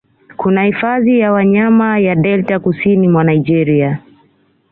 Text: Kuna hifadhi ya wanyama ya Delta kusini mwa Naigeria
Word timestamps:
Kuna 0.37 0.63
hifadhi 0.63 1.19
ya 1.19 1.31
wanyama 1.31 1.99
ya 1.99 2.15
Delta 2.15 2.59
kusini 2.59 3.07
mwa 3.07 3.23
Naigeria 3.23 3.99